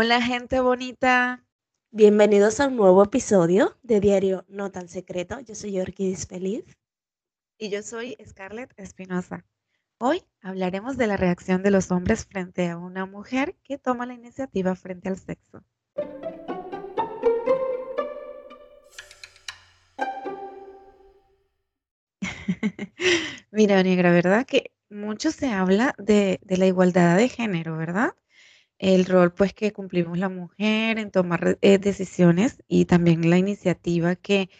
[0.00, 1.44] Hola gente bonita.
[1.90, 5.40] Bienvenidos a un nuevo episodio de Diario No tan Secreto.
[5.40, 6.64] Yo soy Orquídez Feliz.
[7.58, 9.44] Y yo soy Scarlett Espinosa.
[9.98, 14.14] Hoy hablaremos de la reacción de los hombres frente a una mujer que toma la
[14.14, 15.64] iniciativa frente al sexo.
[23.50, 24.46] Mira, Negra, ¿verdad?
[24.46, 28.14] Que mucho se habla de, de la igualdad de género, ¿verdad?
[28.78, 34.16] El rol pues que cumplimos la mujer en tomar eh, decisiones y también la iniciativa
[34.16, 34.50] que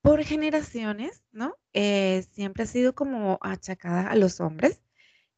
[0.00, 1.56] por generaciones, ¿no?
[1.74, 4.80] Eh, siempre ha sido como achacada a los hombres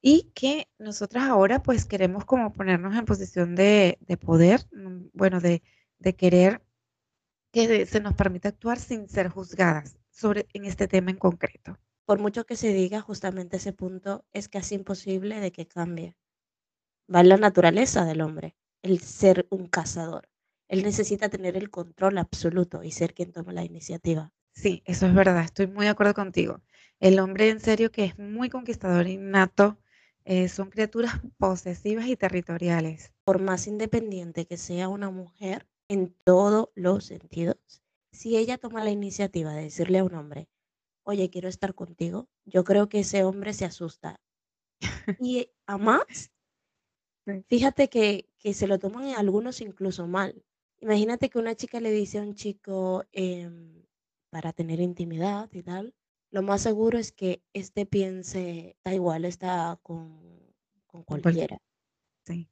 [0.02, 5.62] y que nosotras ahora pues queremos como ponernos en posición de, poder, mm, bueno, de,
[5.98, 6.62] de, querer
[7.52, 11.78] que se nos permita actuar sin ser juzgadas sobre en este tema en concreto.
[12.06, 16.16] Por mucho que se diga, justamente ese punto es casi imposible de que cambie
[17.12, 20.28] va en la naturaleza del hombre, el ser un cazador.
[20.68, 24.32] Él necesita tener el control absoluto y ser quien toma la iniciativa.
[24.52, 26.60] Sí, eso es verdad, estoy muy de acuerdo contigo.
[27.00, 29.78] El hombre en serio que es muy conquistador innato,
[30.24, 33.12] eh, son criaturas posesivas y territoriales.
[33.24, 37.56] Por más independiente que sea una mujer en todos los sentidos,
[38.12, 40.48] si ella toma la iniciativa de decirle a un hombre,
[41.04, 44.20] oye, quiero estar contigo, yo creo que ese hombre se asusta.
[45.20, 46.30] y a más
[47.48, 50.42] Fíjate que, que se lo toman algunos incluso mal.
[50.80, 53.84] Imagínate que una chica le dice a un chico em,
[54.30, 55.94] para tener intimidad y tal,
[56.30, 60.20] lo más seguro es que este piense, da igual, está con,
[60.86, 61.60] con cualquiera.
[62.24, 62.48] Sí,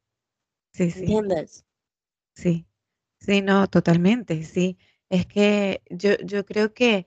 [0.72, 1.00] sí, sí.
[1.00, 1.64] ¿Entiendes?
[2.34, 2.66] Sí,
[3.20, 4.78] sí, no, totalmente, sí.
[5.08, 7.06] Es que yo, yo creo que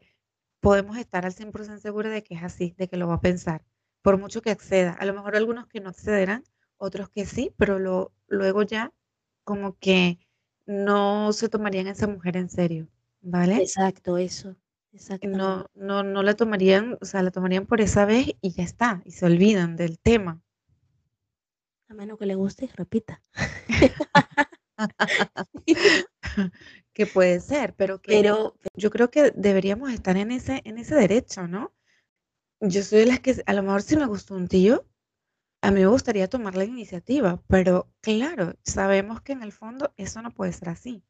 [0.59, 3.63] podemos estar al 100% seguros de que es así, de que lo va a pensar,
[4.01, 4.93] por mucho que acceda.
[4.93, 6.43] A lo mejor algunos que no accederán,
[6.81, 8.91] otros que sí, pero lo, luego ya
[9.43, 10.19] como que
[10.65, 12.87] no se tomarían a esa mujer en serio,
[13.21, 13.57] ¿vale?
[13.57, 14.55] Exacto, eso.
[15.21, 19.01] No, no, no la tomarían, o sea, la tomarían por esa vez y ya está,
[19.05, 20.41] y se olvidan del tema.
[21.87, 23.21] A menos que le guste, repita.
[26.93, 30.95] que puede ser, pero que pero, yo creo que deberíamos estar en ese, en ese
[30.95, 31.71] derecho, ¿no?
[32.59, 34.85] Yo soy de las que a lo mejor si me gustó un tío,
[35.61, 40.21] a mí me gustaría tomar la iniciativa, pero claro, sabemos que en el fondo eso
[40.21, 41.03] no puede ser así.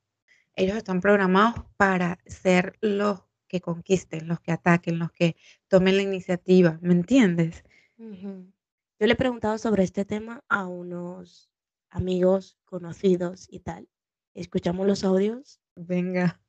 [0.56, 5.38] Ellos están programados para ser los que conquisten, los que ataquen, los que
[5.70, 7.64] tomen la iniciativa, ¿me entiendes?
[7.98, 11.50] Yo le he preguntado sobre este tema a unos
[11.90, 13.88] amigos conocidos y tal.
[14.34, 15.62] Escuchamos los audios.
[15.76, 16.40] Venga.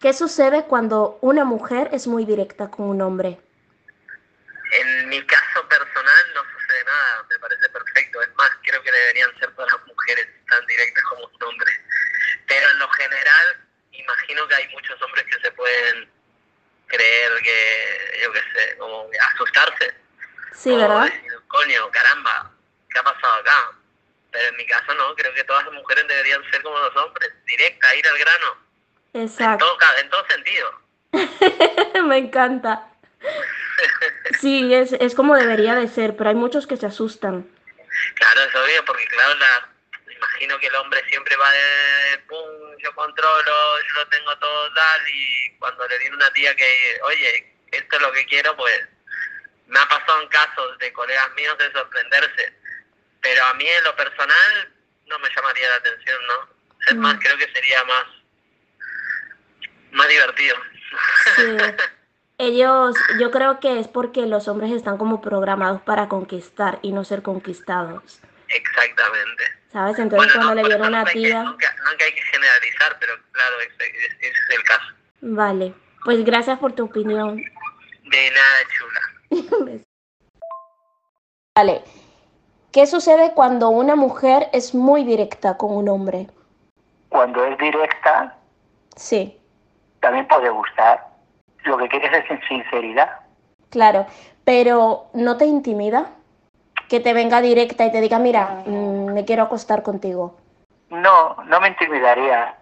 [0.00, 3.38] ¿Qué sucede cuando una mujer es muy directa con un hombre?
[4.80, 8.22] En mi caso personal no nada, me parece perfecto.
[8.22, 11.72] Es más, creo que deberían ser todas las mujeres tan directas como un hombre.
[12.46, 13.56] Pero en lo general,
[13.92, 16.10] imagino que hay muchos hombres que se pueden
[16.86, 19.94] creer que, yo qué sé, como asustarse.
[20.54, 21.12] Sí, ¿verdad?
[21.48, 22.52] Coño, caramba,
[22.90, 23.72] ¿qué ha pasado acá?
[24.30, 27.32] Pero en mi caso no, creo que todas las mujeres deberían ser como los hombres,
[27.46, 28.56] directa, ir al grano.
[29.14, 29.64] Exacto.
[29.64, 30.80] En todo, en todo sentido.
[32.08, 32.88] me encanta.
[34.40, 37.48] Sí, es, es como debería de ser, pero hay muchos que se asustan.
[38.14, 39.68] Claro, es obvio, porque claro, la,
[40.12, 45.08] imagino que el hombre siempre va de, pum, yo controlo, yo lo tengo todo tal,
[45.08, 48.80] y cuando le viene una tía que, oye, esto es lo que quiero, pues
[49.66, 52.52] me ha pasado en casos de colegas míos de sorprenderse.
[53.22, 54.72] Pero a mí en lo personal
[55.06, 56.48] no me llamaría la atención, ¿no?
[56.86, 57.18] Es más, mm.
[57.18, 58.04] creo que sería más,
[59.92, 60.56] más divertido.
[61.36, 61.42] Sí.
[62.38, 67.04] Ellos, yo creo que es porque los hombres están como programados para conquistar y no
[67.04, 68.20] ser conquistados.
[68.48, 69.44] Exactamente.
[69.72, 69.98] ¿Sabes?
[70.00, 71.44] Entonces cuando le vieron a tía...
[71.44, 73.86] No, que hay que generalizar, pero claro, ese,
[74.20, 74.94] es el caso.
[75.20, 75.74] Vale,
[76.04, 77.36] pues gracias por tu opinión.
[77.36, 79.80] De nada, chula.
[81.56, 81.84] vale.
[82.72, 86.26] ¿Qué sucede cuando una mujer es muy directa con un hombre?
[87.08, 88.36] Cuando es directa.
[88.96, 89.38] Sí.
[90.00, 91.13] También puede gustar
[91.64, 93.20] lo que quieres es sinceridad.
[93.70, 94.06] Claro,
[94.44, 96.10] pero ¿no te intimida?
[96.88, 100.36] Que te venga directa y te diga, mira, mm, me quiero acostar contigo.
[100.90, 102.56] No, no me intimidaría.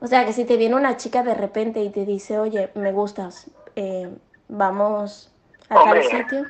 [0.00, 2.92] O sea, que si te viene una chica de repente y te dice, oye, me
[2.92, 4.10] gustas, eh,
[4.48, 5.32] vamos
[5.68, 6.46] a tal sitio.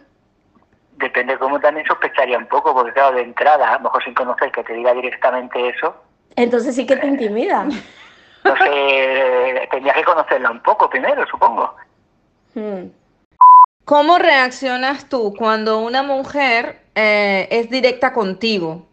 [0.96, 4.50] Depende cómo también sospecharía un poco, porque claro, de entrada, a lo mejor sin conocer
[4.52, 5.94] que te diga directamente eso.
[6.36, 7.66] Entonces sí que te intimida.
[8.42, 11.74] Sé, tendría que conocerla un poco primero, supongo.
[12.54, 12.88] Hmm.
[13.84, 18.86] ¿Cómo reaccionas tú cuando una mujer eh, es directa contigo?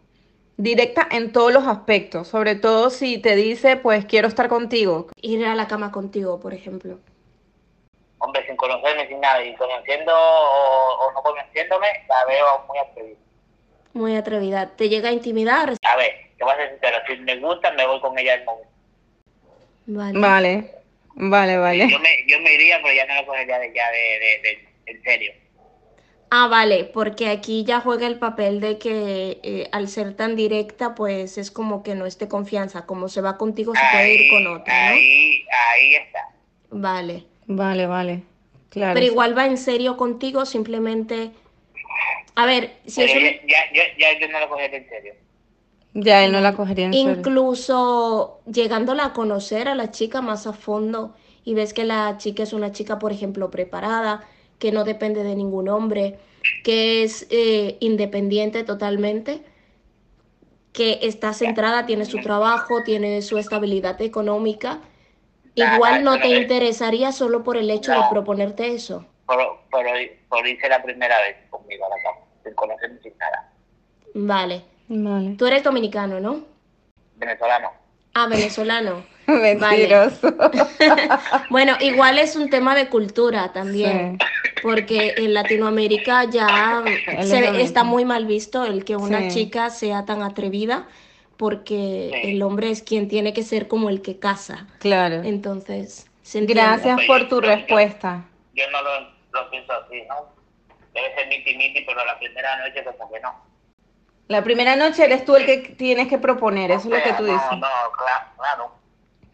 [0.62, 5.06] directa en todos los aspectos, sobre todo si te dice, pues quiero estar contigo.
[5.22, 6.98] Ir a la cama contigo, por ejemplo.
[8.18, 13.18] Hombre, sin conocerme, sin nada, y conociendo o, o no conociéndome, la veo muy atrevida.
[13.94, 14.76] Muy atrevida.
[14.76, 15.74] ¿Te llega a intimidar?
[15.82, 18.44] A ver, te voy a ser sincero, si me gusta, me voy con ella al
[18.44, 18.69] momento.
[19.94, 20.18] Vale.
[20.18, 20.74] Vale,
[21.14, 21.88] vale, vale.
[21.90, 24.68] Yo me, yo me iría, pero ya no lo cogería de, ya de, de, de-
[24.86, 25.32] en serio.
[26.32, 30.94] Ah, vale, porque aquí ya juega el papel de que eh, al ser tan directa,
[30.94, 32.86] pues es como que no es de confianza.
[32.86, 34.90] Como se va contigo, se puede ir con otra, ¿no?
[34.92, 35.44] ahí,
[35.74, 36.20] ahí está.
[36.70, 37.24] Vale.
[37.46, 38.22] Vale, vale.
[38.68, 38.94] Claro.
[38.94, 41.32] Pero igual va en serio contigo, simplemente...
[42.36, 44.88] A ver, si es Pero un- ya, ya, ya, ya yo no lo cogería en
[44.88, 45.14] serio.
[45.94, 47.14] Ya él no la cogería en serio.
[47.16, 51.14] incluso llegándola a conocer a la chica más a fondo
[51.44, 54.24] y ves que la chica es una chica, por ejemplo, preparada,
[54.58, 56.18] que no depende de ningún hombre,
[56.62, 59.42] que es eh, independiente totalmente,
[60.72, 64.80] que está centrada, tiene su trabajo, tiene su estabilidad económica.
[65.54, 69.04] Igual no te es- interesaría solo por el hecho de proponerte eso.
[69.26, 69.38] Por,
[69.70, 69.84] por,
[70.28, 73.52] por irse la primera vez conmigo a la cama, sin conocerme, sin nada.
[74.14, 74.69] Vale.
[74.92, 75.36] Vale.
[75.38, 76.40] Tú eres dominicano, ¿no?
[77.16, 77.70] Venezolano.
[78.14, 79.04] Ah, venezolano.
[79.28, 80.34] Mentiroso.
[81.50, 84.18] Bueno, igual es un tema de cultura también.
[84.20, 84.26] Sí.
[84.62, 86.82] Porque en Latinoamérica ya
[87.22, 89.44] se está muy mal visto el que una Sí.
[89.44, 90.88] chica sea tan atrevida,
[91.36, 92.30] porque Sí.
[92.32, 94.66] el hombre es quien tiene que ser como el que casa.
[94.80, 95.22] Claro.
[95.22, 96.40] Entonces, se.
[96.46, 98.24] Gracias por tu respuesta.
[98.54, 99.00] Yo no lo,
[99.32, 100.26] lo pienso así, ¿no?
[100.94, 103.49] Debe ser miti miti, pero la primera noche como que no.
[104.30, 107.24] La primera noche eres tú el que tienes que proponer, eso es lo que tú
[107.24, 107.50] no, dices.
[107.50, 108.72] No, claro, claro.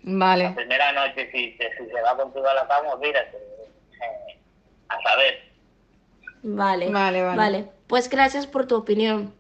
[0.05, 0.51] La Vale.
[0.53, 3.37] primera noche, si, si, si se va contigo a la cama, olvídate.
[3.37, 4.41] Eh,
[4.89, 5.53] a saber.
[6.43, 7.69] Vale, Vale, vale.
[7.87, 9.35] Pues gracias por tu opinión.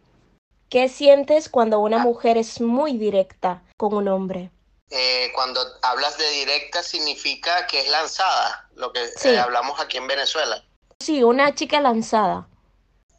[0.68, 4.50] ¿Qué sientes cuando una mujer es muy directa con un hombre?
[4.90, 9.30] Eh, cuando hablas de directa significa que es lanzada, lo que Sí.
[9.30, 10.62] eh, hablamos aquí en Venezuela.
[11.00, 12.46] Sí, una chica lanzada.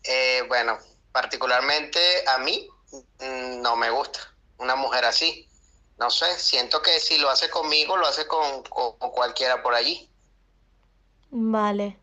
[0.04, 0.78] Eh, bueno,
[1.22, 4.20] particularmente a mí mm, no me gusta
[4.60, 5.50] una mujer así.
[5.98, 9.74] No sé, siento que si lo hace conmigo, lo hace con, con- con cualquiera por
[9.74, 10.08] allí.
[11.32, 11.98] Vale.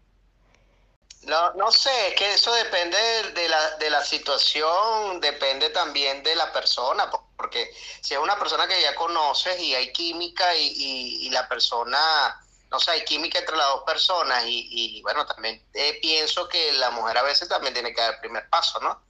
[1.22, 2.98] No, no sé, es que eso depende
[3.34, 7.70] de, la, de la situación, depende también de la persona, po- porque
[8.02, 12.43] si es una persona que ya conoces y hay química y, y- y la persona,
[12.74, 14.66] no sé, hay química entre las dos personas y,
[14.98, 18.18] y, bueno, también eh, pienso que la mujer a veces también tiene que dar el
[18.18, 19.00] primer paso, ¿no?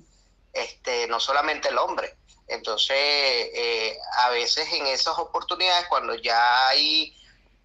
[0.52, 2.14] Este, no solamente el hombre.
[2.46, 7.16] Entonces, eh, a veces en esas oportunidades, cuando ya hay,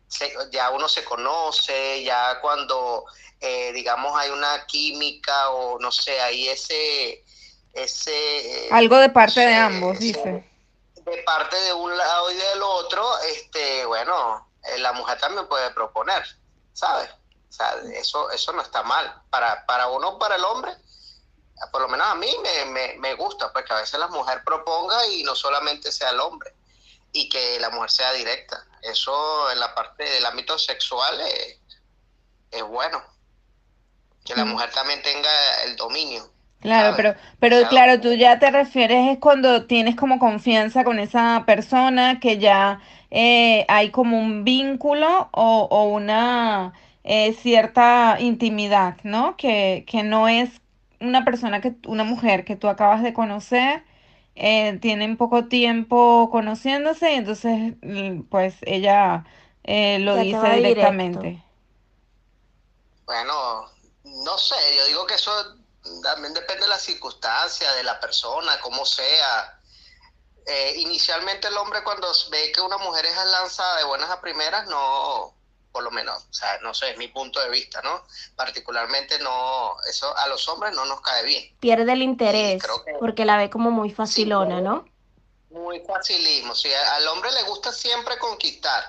[0.08, 3.04] se- ya uno se conoce, ya cuando
[3.42, 7.26] eh, digamos, hay una química o no sé, hay ese,
[7.74, 8.68] ese...
[8.68, 10.46] eh, Algo de parte de ambos, ese- dice.
[10.96, 14.49] De parte de un lado y del otro, este, bueno,
[14.80, 16.24] la mujer también puede proponer,
[16.74, 17.10] ¿sabes?
[17.50, 19.12] O sea, eso, eso no está mal.
[19.30, 20.72] Para, para uno, para el hombre,
[21.72, 24.42] por lo menos a mí me, me, me gusta, pues que a veces la mujer
[24.46, 26.54] proponga y no solamente sea el hombre,
[27.12, 28.64] y que la mujer sea directa.
[28.82, 31.60] Eso en la parte del ámbito sexual es,
[32.52, 33.02] es bueno.
[34.24, 34.50] Que la Mm.
[34.50, 36.32] mujer también tenga el dominio.
[36.62, 37.70] Claro, pero, pero Claro.
[37.70, 42.82] claro, tú ya te refieres es cuando tienes como confianza con esa persona, que ya
[43.12, 46.74] eh, hay como un vínculo o, o una
[47.04, 49.36] eh, cierta intimidad, ¿no?
[49.38, 50.62] Que, que no es
[51.00, 53.84] una persona que, una mujer que tú acabas de conocer,
[54.36, 59.26] eh, tienen poco tiempo conociéndose y entonces mm, pues ella
[59.64, 60.56] eh, lo dice directo.
[60.56, 61.44] directamente.
[63.06, 63.66] Bueno,
[64.04, 65.32] no sé, yo digo que eso
[66.04, 69.59] también depende de la circunstancia, de la persona, cómo sea.
[70.52, 74.66] Eh, inicialmente el hombre cuando ve que una mujer es lanzada de buenas a primeras,
[74.68, 75.36] no,
[75.72, 78.04] por lo menos, o sea, no sé, es mi punto de vista, ¿no?
[78.36, 81.56] Particularmente no, eso a los hombres no nos cae bien.
[81.60, 84.86] Pierde el interés creo que- porque la ve como muy facilona, ¿no?
[85.52, 88.84] Muy facilismo, sí, al hombre le gusta siempre conquistar.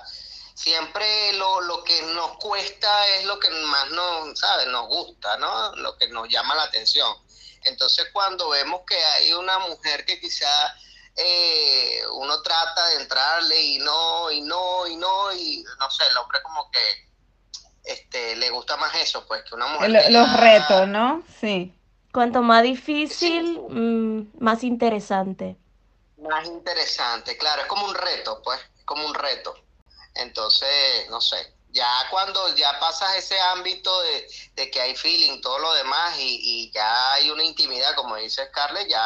[0.55, 4.67] Siempre lo, lo que nos cuesta es lo que más nos, ¿sabes?
[4.67, 5.75] Nos gusta, ¿no?
[5.75, 7.15] Lo que nos llama la atención.
[7.63, 10.47] Entonces, cuando vemos que hay una mujer que quizá
[11.23, 16.17] eh, uno trata de entrarle y no, y no, y no, y no sé, el
[16.17, 16.79] hombre como que
[17.83, 21.23] este, le gusta más eso, pues, que una mujer que los ya- retos, ¿no?
[21.39, 21.73] Sí.
[22.13, 25.55] Cuanto más difícil, mm, más interesante.
[26.17, 29.55] Más interesante, claro, es como un reto, pues, es como un reto.
[30.13, 35.57] Entonces, no sé, ya cuando ya pasas ese ámbito de, de que hay feeling, todo
[35.59, 38.99] lo demás, y, y ya hay una intimidad, como dice Scarlett, ya,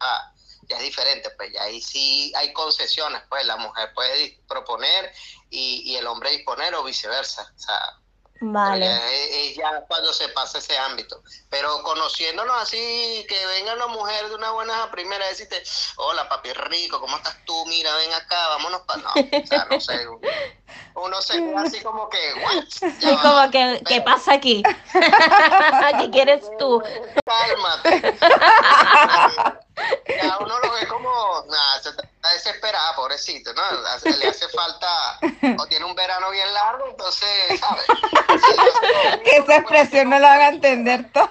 [0.00, 0.31] ah,
[0.68, 5.12] ya es diferente, pues ya ahí sí hay concesiones, pues la mujer puede proponer
[5.50, 7.52] y, y el hombre disponer o viceversa.
[7.54, 8.02] O sea,
[8.44, 9.50] Vale.
[9.50, 11.22] es ya cuando se pasa ese ámbito.
[11.48, 15.62] Pero conociéndonos así, que venga una mujer de una buena primera, decirte,
[15.96, 17.66] hola papi rico, ¿cómo estás tú?
[17.66, 19.02] Mira, ven acá, vámonos para...
[19.02, 20.06] No, o sea, no sé.
[20.94, 22.64] Uno se queda así como que, "What?
[23.00, 24.62] Ya Es va, como que, ¿qué pasa aquí?
[25.98, 26.82] ¿Qué quieres tú?
[27.24, 28.18] Cálmate.
[30.22, 31.10] ya uno lo ve como,
[31.48, 33.62] nada, se está desesperada, pobrecito, ¿no?
[34.04, 35.18] Le hace falta,
[35.58, 37.86] o tiene un verano bien largo, entonces, ¿sabes?
[39.24, 41.30] Que esa expresión no la van a entender todo.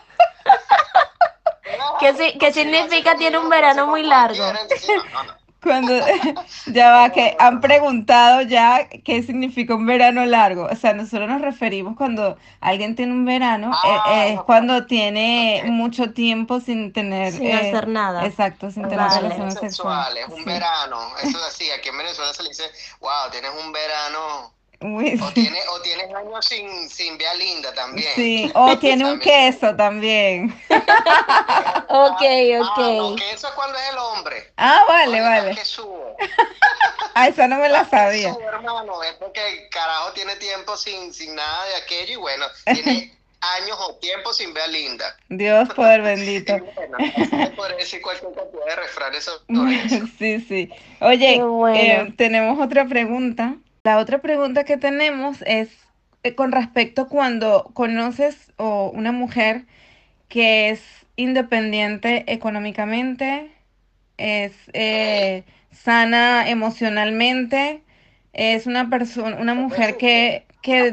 [1.99, 4.43] ¿Qué qué significa tiene un verano muy largo?
[4.43, 5.40] No, no, no.
[5.61, 5.93] Cuando
[6.67, 10.65] ya va, que han preguntado ya qué significa un verano largo.
[10.71, 14.85] O sea, nosotros nos referimos cuando alguien tiene un verano, eh, Ah, eh, es cuando
[14.87, 17.33] tiene mucho tiempo sin tener.
[17.33, 18.25] Sin eh, hacer nada.
[18.25, 19.21] Exacto, sin tener Vale.
[19.21, 20.25] relaciones sexual, sexuales.
[20.27, 20.45] es un Sí.
[20.45, 20.99] verano.
[21.21, 22.63] Eso es así, aquí en Venezuela se le dice,
[22.99, 24.53] wow, tienes un verano.
[24.81, 25.49] Uy, O sí.
[25.69, 28.11] o tienes años sin, sin vea linda también.
[28.15, 30.53] Sí, o tiene un queso también.
[31.93, 32.77] Ok, Ah, ok.
[32.79, 34.51] no, que eso es cuando es el hombre.
[34.57, 35.55] Ah, vale, Oye, vale.
[35.55, 35.61] Que.
[37.13, 38.33] Ah, esa no me la sabía.
[38.53, 39.03] hermano.
[39.03, 43.77] Es porque el carajo tiene tiempo sin, sin nada de aquello y bueno, tiene años
[43.81, 45.17] o tiempo sin ver linda.
[45.27, 46.53] Dios poder bendito.
[47.77, 50.05] decir cualquier cantidad de refranes sobre eso.
[50.17, 50.69] Sí, sí.
[51.01, 51.77] Oye, bueno.
[51.77, 53.55] eh, tenemos otra pregunta.
[53.83, 55.69] La otra pregunta que tenemos es
[56.23, 59.65] eh, con respecto cuando conoces o una mujer
[60.29, 60.83] que es
[61.15, 63.51] independiente económicamente,
[64.17, 67.83] es eh, sana emocionalmente,
[68.33, 70.91] es una persona, una mujer que, que,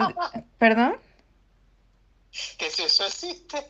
[0.59, 0.97] perdón,
[2.59, 3.65] Que si eso existe.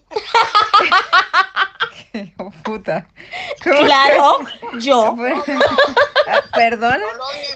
[2.12, 3.06] Hijo puta.
[3.62, 4.38] ¿Cómo Claro,
[4.78, 5.16] yo.
[6.54, 7.00] Perdón.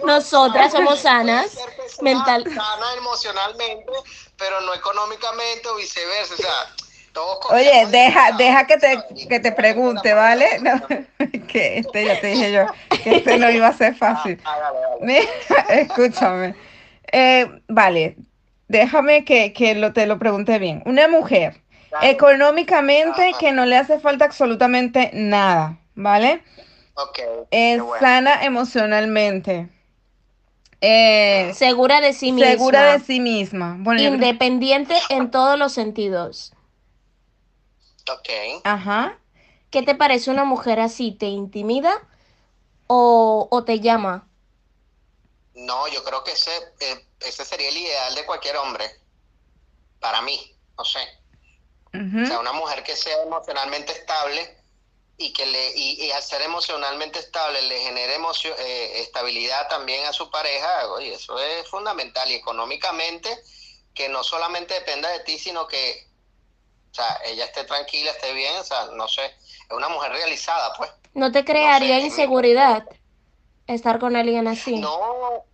[0.00, 1.56] No Nosotras somos sanas,
[2.00, 3.92] mental- Sana emocionalmente,
[4.38, 6.34] pero no económicamente o viceversa.
[6.34, 6.74] O sea,
[7.12, 10.60] todos Oye, deja, de- deja que te, que te pregunte, ¿vale?
[10.60, 10.80] No,
[11.48, 12.66] que este, ya te dije yo,
[13.02, 14.40] que este no iba a ser fácil.
[14.44, 14.72] Ah.
[15.00, 15.28] Mira,
[15.68, 16.54] escúchame.
[17.10, 18.16] Eh, vale,
[18.72, 20.82] déjame que, que lo, te lo pregunte bien.
[20.86, 21.60] Una mujer
[22.00, 23.38] económicamente Ajá.
[23.38, 26.42] que no le hace falta absolutamente nada, ¿vale?
[26.94, 27.18] Ok.
[27.50, 28.00] Es bueno.
[28.00, 29.68] sana emocionalmente.
[30.80, 32.50] Eh, Segura de sí misma.
[32.50, 33.76] segura de sí misma.
[33.78, 36.52] Bueno, yo creo- Independiente en todos los sentidos.
[38.10, 38.28] Ok.
[38.64, 39.18] Ajá.
[39.70, 41.12] ¿Qué te parece una mujer así?
[41.12, 41.92] ¿Te intimida
[42.88, 44.26] o, o te llama?
[45.54, 48.90] No, yo creo que ese, eh, ese sería el ideal de cualquier hombre.
[50.00, 51.00] Para mí, no sé.
[51.94, 54.56] O sea, una mujer que sea emocionalmente estable
[55.18, 60.12] y que le y, y al ser emocionalmente estable le genere eh, estabilidad también a
[60.14, 62.30] su pareja, oye, eso es fundamental.
[62.30, 63.28] Y económicamente,
[63.94, 66.08] que no solamente dependa de ti, sino que,
[66.90, 70.72] o sea, ella esté tranquila, esté bien, o sea, no sé, es una mujer realizada,
[70.78, 70.90] pues.
[71.12, 72.86] ¿No te crearía inseguridad
[73.72, 74.78] estar con alguien así?
[74.78, 75.44] No,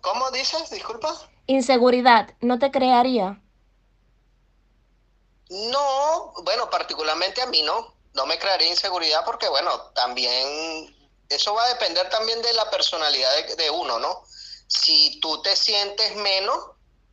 [0.00, 0.70] ¿cómo dices?
[0.70, 1.14] Disculpa.
[1.46, 3.40] Inseguridad, ¿no te crearía?
[5.50, 7.94] No, bueno, particularmente a mí no.
[8.14, 10.94] No me crearía inseguridad porque, bueno, también
[11.28, 14.24] eso va a depender también de la personalidad de, de uno, ¿no?
[14.66, 16.58] Si tú te sientes menos,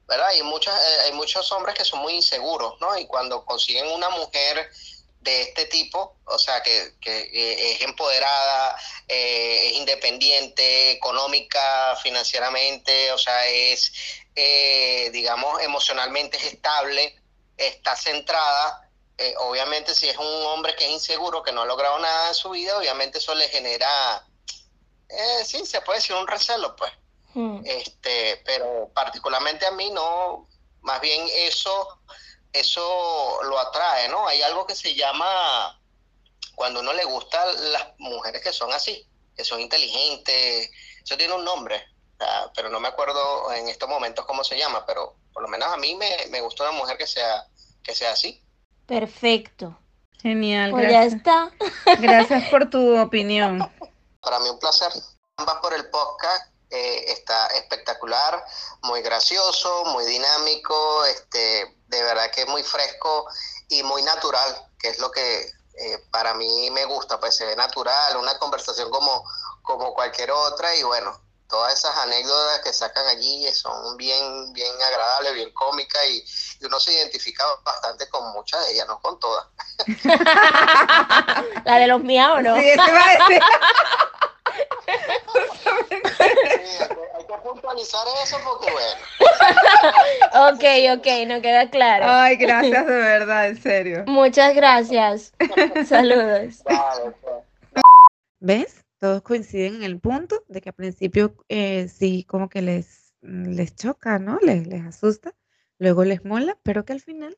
[0.08, 0.28] ¿verdad?
[0.28, 2.98] Hay, muchas, eh, hay muchos hombres que son muy inseguros, ¿no?
[2.98, 4.70] Y cuando consiguen una mujer
[5.26, 8.78] de este tipo, o sea, que, que es empoderada,
[9.08, 13.92] eh, es independiente, económica, financieramente, o sea, es,
[14.36, 17.20] eh, digamos, emocionalmente es estable,
[17.58, 18.88] está centrada.
[19.18, 22.36] Eh, obviamente, si es un hombre que es inseguro, que no ha logrado nada en
[22.36, 24.24] su vida, obviamente eso le genera,
[25.10, 26.92] eh, sí, se puede decir un recelo, pues.
[27.34, 27.62] Hmm.
[27.66, 30.48] Este, pero particularmente a mí no,
[30.82, 32.00] más bien eso,
[32.60, 34.28] eso lo atrae, ¿no?
[34.28, 35.80] Hay algo que se llama,
[36.56, 40.72] cuando uno le gustan las mujeres que son así, que son inteligentes,
[41.04, 41.84] eso tiene un nombre,
[42.56, 45.78] pero no me acuerdo en estos momentos cómo se llama, pero por lo menos a
[45.78, 47.46] mí me, me gusta una mujer que sea,
[47.84, 48.42] que sea así.
[48.86, 49.78] Perfecto.
[50.22, 51.14] Genial, Pues ya gracias.
[51.16, 51.52] está.
[52.00, 53.60] Gracias por tu opinión.
[54.22, 54.92] Para mí un placer.
[55.38, 56.52] Ambas por el podcast.
[56.76, 58.44] Eh, está espectacular,
[58.84, 63.28] muy gracioso, muy dinámico, este, de verdad que es muy fresco
[63.70, 67.56] y muy natural, que es lo que eh, para mí me gusta, pues se ve
[67.56, 69.24] natural, una conversación como,
[69.62, 71.18] como cualquier otra y bueno,
[71.48, 76.26] todas esas anécdotas que sacan allí son bien, bien agradables, bien cómicas y,
[76.60, 79.46] y uno se identifica bastante con muchas de ellas, no con todas.
[81.64, 82.56] La de los miaos, ¿no?
[82.56, 83.40] Sí, hay, que,
[87.16, 87.26] hay
[87.86, 92.06] puntualizar eso porque, bueno, Ok, ok, no queda claro.
[92.08, 94.04] Ay, gracias de verdad, en serio.
[94.08, 95.34] Muchas gracias.
[95.88, 96.64] Saludos.
[96.64, 97.36] vale, pues.
[98.40, 98.86] ¿Ves?
[99.00, 103.76] Todos coinciden en el punto de que al principio eh, sí como que les, les
[103.76, 104.40] choca, ¿no?
[104.42, 105.36] Les, les asusta,
[105.78, 107.38] luego les mola, pero que al final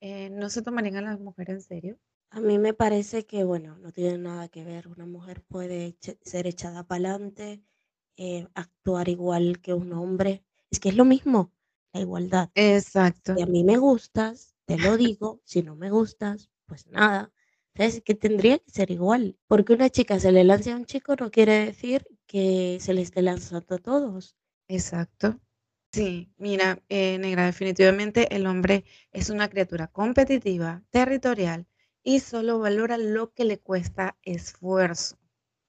[0.00, 1.98] eh, no se tomarían a las mujeres en serio.
[2.30, 4.88] A mí me parece que, bueno, no tiene nada que ver.
[4.88, 7.62] Una mujer puede ser echada para adelante,
[8.54, 10.42] actuar igual que un hombre.
[10.70, 11.52] Es que es lo mismo,
[11.92, 12.50] la igualdad.
[12.54, 13.34] Exacto.
[13.36, 15.40] Si a mí me gustas, te lo digo.
[15.44, 17.32] Si no me gustas, pues nada.
[17.76, 18.02] ¿Sabes?
[18.02, 19.36] Que tendría que ser igual.
[19.46, 23.02] Porque una chica se le lance a un chico no quiere decir que se le
[23.02, 24.36] esté lanzando a todos.
[24.68, 25.38] Exacto.
[25.92, 31.66] Sí, mira, eh, negra, definitivamente el hombre es una criatura competitiva, territorial
[32.02, 35.16] y solo valora lo que le cuesta esfuerzo.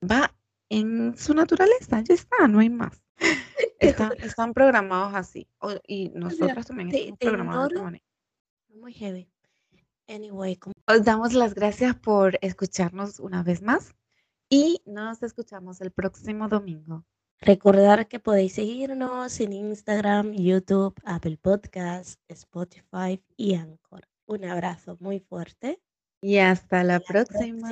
[0.03, 0.36] Va
[0.69, 3.01] en su naturaleza, ya está, no hay más.
[3.79, 5.47] Están, están programados así.
[5.59, 8.05] o- y nosotros también te- estamos te programados de esta manera.
[8.81, 9.29] Muy heavy.
[10.07, 10.57] Anyway,
[10.87, 13.93] Os damos las gracias por escucharnos una vez más
[14.49, 17.05] y nos escuchamos el próximo domingo.
[17.39, 24.07] Recordar que podéis seguirnos en Instagram, YouTube, Apple Podcast, Spotify y Anchor.
[24.25, 25.79] Un abrazo muy fuerte.
[26.21, 27.69] Y hasta la próxima.